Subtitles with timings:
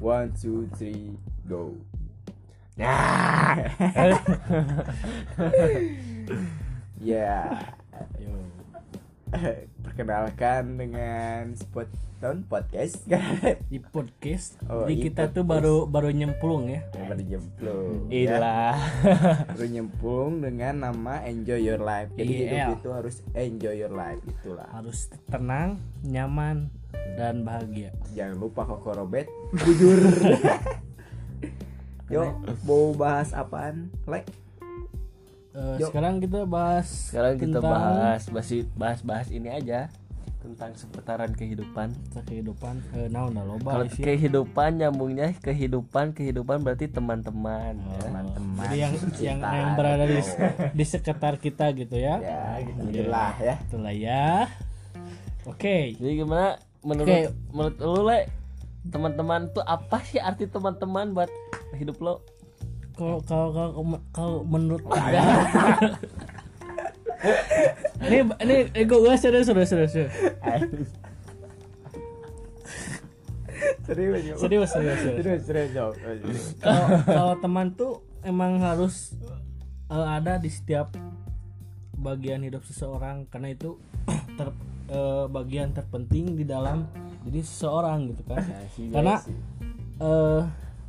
[0.00, 1.16] One, two, three,
[1.48, 1.76] go.
[2.80, 3.66] Nah.
[9.90, 10.06] Ya.
[10.06, 11.90] Perkenalkan dengan spot
[12.20, 13.02] tahun podcast
[13.72, 14.54] di podcast.
[14.64, 15.50] Oh, Jadi di kita tuh podcast.
[15.50, 16.80] baru baru nyemplung ya.
[16.94, 18.06] baru jemplung.
[18.06, 18.78] Ilah.
[19.50, 22.14] Baru nyemplung dengan nama Enjoy Your Life.
[22.14, 22.46] Jadi Iya.
[22.70, 24.68] hidup itu harus enjoy your life itulah.
[24.70, 26.70] Harus tenang, nyaman
[27.18, 27.90] dan bahagia.
[28.14, 29.26] Jangan lupa kokorobet
[29.58, 29.98] jujur.
[32.10, 32.30] Yuk,
[32.62, 33.90] mau bahas apaan?
[34.06, 34.26] Like
[35.50, 35.90] Yuk.
[35.90, 38.22] sekarang kita bahas Sekarang kita tentang bahas
[38.72, 39.90] bahas bahas ini aja
[40.40, 41.92] tentang seputaran kehidupan.
[42.24, 47.76] kehidupan eh naon dah loba Kalau kehidupan nyambungnya kehidupan kehidupan berarti teman-teman.
[47.76, 47.98] ya.
[48.00, 48.64] teman-teman.
[48.64, 49.48] Jadi yang yang cinta.
[49.52, 50.16] yang berada di
[50.80, 52.16] di sekitar kita gitu ya.
[52.18, 53.54] ya, gitu gitulah ya.
[53.68, 54.48] Itulah ya.
[55.44, 55.92] Oke.
[56.00, 57.28] Jadi gimana menurut Oke.
[57.52, 58.18] menurut lu le
[58.88, 61.28] teman-teman tuh apa sih arti teman-teman buat
[61.76, 62.24] hidup lo?
[63.00, 63.70] Kalau kalau kalau
[64.12, 64.84] kalau menurut
[68.04, 70.12] ini ini ego gue serius serius serius serius.
[73.88, 75.00] Serius, serius serius serius.
[76.60, 79.16] Kalau kalau teman tuh emang harus
[79.88, 80.92] eh, ada di setiap
[81.96, 83.24] bagian hidup seseorang.
[83.32, 83.80] Karena itu
[84.36, 84.52] ter,
[84.92, 86.84] eh, bagian terpenting di dalam
[87.24, 88.44] diri seseorang gitu kan.
[88.92, 89.16] Karena
[90.04, 90.40] eh,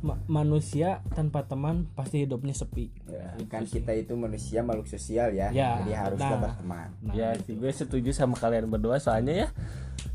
[0.02, 5.48] ma- manusia tanpa teman pasti hidupnya sepi Ya, kan kita itu manusia makhluk sosial ya,
[5.48, 6.36] Ya, jadi harus nah.
[6.36, 6.88] berteman.
[7.00, 9.48] nah ya sih gue setuju sama kalian berdua soalnya ya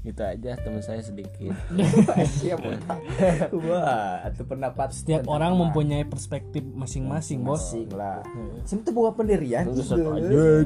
[0.03, 1.51] itu aja teman saya sedikit.
[2.37, 2.59] Siap,
[3.57, 8.23] Wah, itu pendapat setiap orang mempunyai perspektif masing-masing bos masing lah.
[8.63, 9.67] Sini tuh bukan pendirian.
[9.67, 10.07] Terus gitu.
[10.09, 10.63] aja.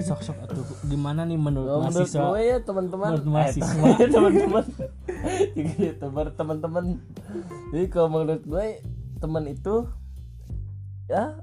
[0.00, 3.86] sok sok atuh gimana nih menurut Oh, menurut mahasiswa gue ya teman-teman Menurut eh, mahasiswa.
[4.08, 4.64] teman-teman
[5.56, 6.84] Jadi, teman- teman-teman
[7.68, 8.66] jadi kalau menurut gue
[9.16, 9.88] teman itu
[11.06, 11.34] ya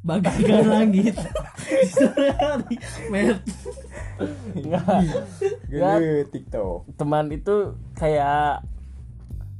[0.00, 1.16] bagaikan langit.
[3.08, 3.38] Met.
[4.52, 4.84] enggak
[5.66, 6.88] Gede TikTok.
[6.94, 8.64] teman itu kayak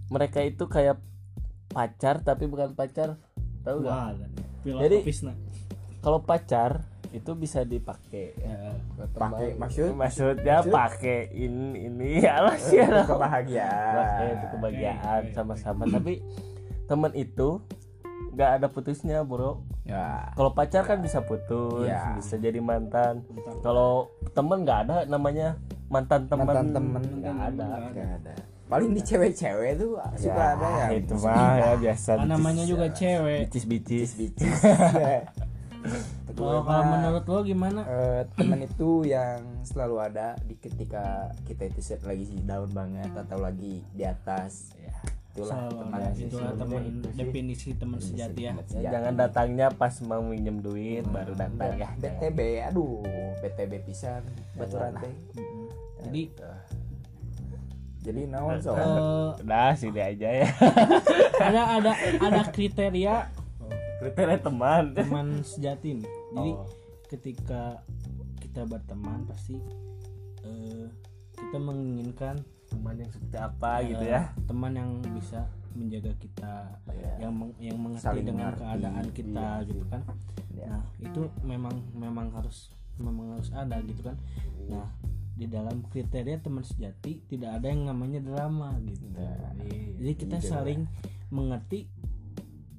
[0.08, 0.98] mereka itu kayak
[1.68, 3.20] pacar tapi bukan pacar.
[3.62, 4.16] Tahu nggak?
[4.64, 5.32] Jadi- filosofisna.
[6.00, 8.74] kalau pacar itu bisa dipakai ya,
[9.08, 9.30] teman.
[9.32, 9.88] Pakai maksud?
[9.92, 10.72] maksudnya Maksud?
[10.72, 13.94] pakai ini ini ya sih ya kebahagiaan.
[13.96, 16.22] Pakai itu kebahagiaan sama-sama tapi
[16.86, 17.58] teman itu
[18.30, 20.30] nggak ada putusnya bro Ya.
[20.32, 22.14] kalau pacar kan bisa putus Iya.
[22.14, 23.26] bisa jadi mantan
[23.58, 28.32] kalau temen nggak ada namanya mantan teman Mantan temen nggak ada Nggak ada.
[28.70, 30.86] Paling di cewek-cewek tuh suka ada ya.
[30.94, 34.46] itu mah ya biasa Kan namanya juga cewek bicis bicis bicis.
[36.36, 37.80] kalau kalau menurut lo gimana?
[37.84, 43.40] Eh, teman itu yang selalu ada di ketika kita itu set lagi down banget atau
[43.40, 44.76] lagi di atas.
[44.76, 44.90] Ya
[45.30, 46.82] itulah teman itulah teman
[47.14, 48.52] definisi teman sejati ya.
[48.52, 48.92] Ya, sejati.
[48.92, 51.88] jangan datangnya pas mau minjem duit baru datang ya.
[51.96, 53.06] BTB aduh
[53.38, 54.26] BTB pisan
[54.58, 55.14] baturan teh
[56.02, 56.22] jadi
[58.00, 60.48] jadi naon so eh, udah sini aja ya.
[61.50, 63.28] Ada ada ada kriteria
[64.00, 64.84] kriteria teman.
[64.92, 66.08] Teman sejati nih.
[66.32, 66.66] Jadi Oh.
[67.06, 67.84] ketika
[68.38, 69.58] kita berteman pasti
[70.40, 70.86] eh,
[71.32, 74.22] kita menginginkan teman yang seperti apa gitu eh, ya.
[74.44, 76.54] teman yang bisa menjaga kita
[77.18, 78.62] yang meng- yang mengerti Saling dengan mengerti.
[78.64, 80.02] keadaan kita Iya, gitu kan.
[80.50, 80.66] Ya.
[80.68, 84.16] nah itu memang memang harus memang harus ada gitu kan.
[84.66, 84.86] Nah
[85.32, 89.08] di dalam kriteria teman sejati tidak ada yang namanya drama gitu.
[89.96, 90.84] Jadi kita saling
[91.28, 91.86] mengerti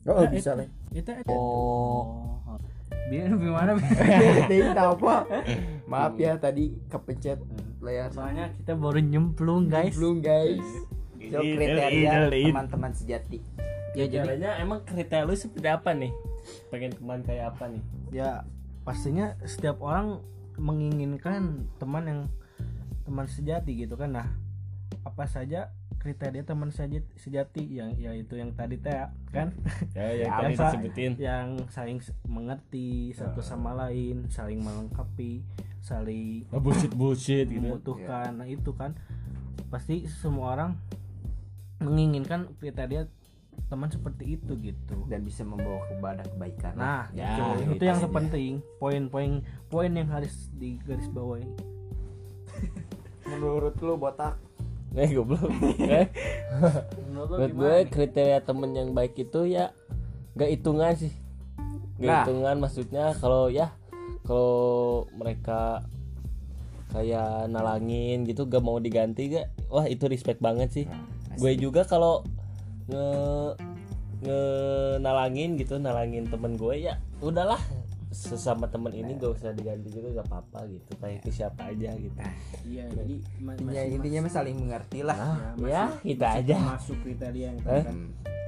[0.06, 0.68] oh Eh, bisa lah.
[0.92, 2.32] itu oh.
[3.12, 3.76] Biar gimana
[4.48, 5.28] Ting, apa
[5.84, 7.44] maaf ya tadi kepencet
[7.84, 8.08] layar.
[8.10, 10.00] Soalnya kita baru nyemplung guys.
[10.00, 10.64] Belum guys.
[11.20, 12.50] Itu Idul, kriteria idul, idul.
[12.56, 13.40] teman-teman sejati.
[13.92, 16.12] Ya jadi caranya emang kriteria lu seperti apa nih?
[16.72, 17.84] Pengen teman kayak apa nih?
[18.16, 18.48] Ya
[18.88, 20.24] pastinya setiap orang
[20.56, 22.22] menginginkan teman yang
[23.04, 24.16] teman sejati gitu kan.
[24.16, 24.28] Nah
[25.04, 29.54] apa saja kriteria teman sejati, sejati yang yaitu yang tadi teh kan?
[29.94, 31.12] Ya yang Ya, tadi disebutin.
[31.22, 35.46] yang saling mengerti satu sama lain saling melengkapi
[35.78, 37.62] saling oh, bullshit bullshit gitu.
[37.62, 38.34] membutuhkan.
[38.34, 38.98] Nah itu kan.
[39.70, 40.72] Pasti semua orang
[41.78, 43.06] menginginkan kriteria
[43.70, 45.06] teman seperti itu gitu.
[45.06, 46.74] Dan bisa membawa kepada kebaikan.
[46.76, 48.54] Nah, Ya, itu, itu itu yang terpenting.
[48.82, 51.46] Poin-poin poin yang harus digaris bawahi.
[53.32, 54.36] menurut lu botak
[54.98, 55.48] eh goblok.
[55.80, 56.08] Eh.
[57.12, 59.72] Menurut gue kriteria temen yang baik itu ya
[60.36, 61.14] gak hitungan sih.
[62.02, 62.24] Gak Nah.
[62.26, 63.72] hitungan maksudnya kalau ya
[64.28, 65.86] kalau mereka
[66.92, 70.86] kayak nalangin gitu gak mau diganti gak wah itu respect banget sih.
[71.40, 72.28] Gue juga kalau
[72.92, 73.08] nge
[74.22, 74.42] nge
[75.00, 77.58] nalangin gitu nalangin temen gue ya udahlah
[78.22, 80.92] sesama temen ini gak usah diganti juga gak apa-apa gitu.
[80.96, 82.20] Kayak itu siapa aja gitu.
[82.64, 85.18] Iya jadi ma- intinya masih- intinya mah saling mengerti lah.
[85.18, 86.56] Nah, masih- ya kita aja.
[86.70, 87.84] masuk kriteria yang Eh?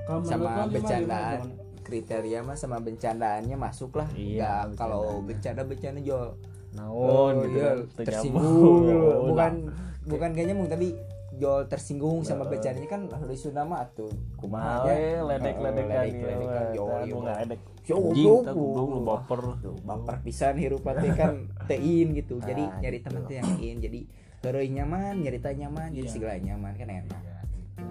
[0.04, 1.40] Kalau sama bercandaan.
[1.84, 4.08] Kriteria mah sama bercandaannya masuk lah.
[4.14, 6.31] Iya, Nggak kalau bercanda bercanda jual
[6.72, 8.88] naon gitu iya, tersinggung.
[8.88, 8.96] Gitu.
[8.96, 9.92] Oh, bukan nah.
[10.06, 10.96] bukan kayaknya mung tapi
[11.34, 13.02] jual tersinggung sama bercandanya kan
[13.34, 18.36] sudah mah tuh Kumaha we ledek ledekan ya, jual kan, mau ngeledek Yo, anjing yo,
[18.40, 18.64] tak yo.
[18.64, 19.42] goblok lu baper.
[19.84, 21.34] Baper pisan hirup teh kan
[21.70, 22.40] tein gitu.
[22.40, 23.12] Jadi nyari gitu.
[23.12, 24.00] teman teh yang in jadi
[24.40, 26.14] heureuy nyaman nyarita nyaman jadi Iya.
[26.16, 27.22] segala nyaman kan enak.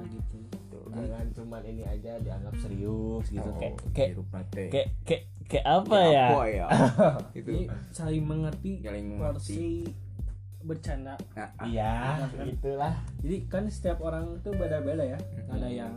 [0.09, 0.39] Gitu.
[0.69, 4.11] Tuh, jangan cuman ini aja dianggap serius gitu Oh, kayak kayak
[4.73, 6.27] kayak kayak kayak apa ya?
[6.31, 6.67] apa ya?
[7.37, 7.49] Gitu.
[7.53, 7.57] Jadi
[7.93, 9.65] saling mengerti Saling porsi
[10.63, 11.15] bercanda.
[11.35, 11.93] Nah, ah, iya
[12.47, 15.19] itulah Jadi kan setiap orang tuh beda-beda ya.
[15.51, 15.95] Ada yang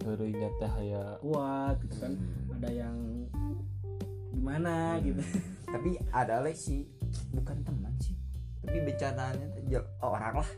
[0.00, 2.12] Heureuynya teh ya kuat gitu kan.
[2.16, 2.54] Hmm.
[2.60, 2.96] Ada yang
[4.30, 5.20] gimana gitu.
[5.70, 6.80] tapi ada lagi sih
[7.30, 8.16] bukan teman sih
[8.60, 10.50] tapi bercandaannya teh jel- orang lah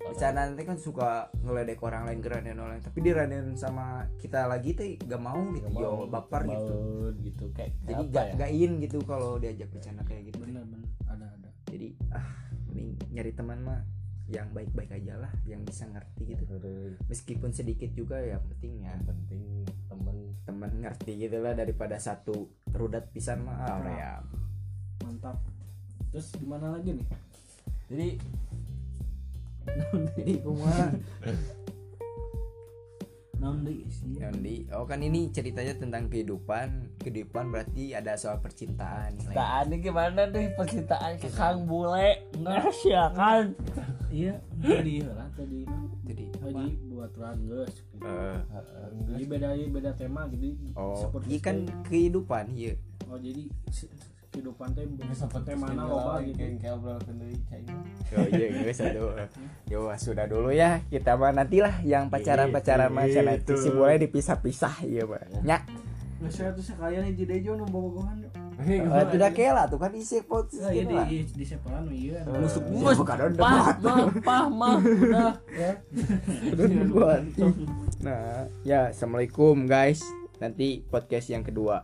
[0.00, 4.72] bercandaan teh kan suka ngeledek orang lain keranin orang lain tapi diranin sama kita lagi
[4.72, 6.78] teh gak mau gitu yo mau, baper nggak gitu
[7.20, 8.34] gitu kayak jadi gak ya?
[8.46, 10.40] gain gitu kalau diajak bercanda kayak gitu
[13.20, 13.80] nyari teman mah
[14.32, 16.56] yang baik-baik aja lah yang bisa ngerti gitu.
[17.04, 18.96] Meskipun sedikit juga ya penting ya.
[18.96, 19.42] Yang penting
[19.92, 20.16] temen.
[20.48, 24.12] Teman ngerti gitu lah daripada satu rudat pisan mah ah, ya.
[25.04, 25.36] Mantap.
[26.16, 27.08] Terus gimana lagi nih?
[27.90, 28.08] jadi
[30.16, 30.94] jadi kumaha
[33.40, 34.20] Naon deui sih?
[34.20, 37.00] Yondi, oh kan ini ceritanya tentang kehidupan.
[37.00, 39.16] Kehidupan berarti ada soal percintaan.
[39.16, 43.56] percintaan ini gimana deh percintaan ke Kang Bule enggak sih ya kan
[44.10, 45.62] Iya, tadi lah tadi.
[46.02, 47.74] Jadi, Tadi buat geus.
[48.02, 48.36] eh,
[49.06, 51.56] Jadi beda beda tema jadi oh, seperti ini kan
[51.86, 52.74] kehidupan, iya.
[53.06, 53.46] oh jadi
[54.30, 56.38] kehidupan teh seperti mana loba gitu.
[56.58, 57.62] kayak obrol kendali cai
[58.14, 59.04] Oh iya, gue satu.
[59.70, 60.82] Yo sudah dulu ya.
[60.90, 63.54] Kita mah nantilah yang pacaran-pacaran mah cenah Gitu.
[63.54, 65.46] si boleh dipisah-pisah iya, Pak.
[65.46, 65.62] Nya.
[66.20, 68.34] Nggak saya tuh sekalian hiji dejo nu bobogohan yuk.
[68.60, 72.20] Eh, tidak kela tuh kan isi pot iya di di sepalan iya.
[72.28, 75.32] Musuh Eh, gua bukan ada pah mah pah mah udah
[78.04, 80.04] Nah, ya assalamualaikum guys.
[80.44, 81.80] Nanti podcast yang kedua.